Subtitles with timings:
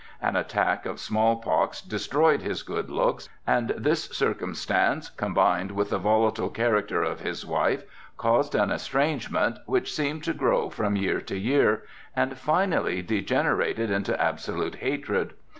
[0.19, 5.99] An attack of small pox destroyed his good looks; and this circumstance combined with the
[5.99, 7.83] volatile character of his wife
[8.17, 11.83] caused an estrangement, which seemed to grow from year to year,
[12.15, 15.35] and finally degenerated into absolute hatred.